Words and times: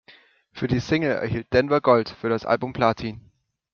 Für 0.51 0.67
die 0.67 0.79
Single 0.79 1.11
erhielt 1.11 1.53
Denver 1.53 1.79
Gold, 1.79 2.09
für 2.09 2.27
das 2.27 2.43
Album 2.43 2.73
Platin. 2.73 3.21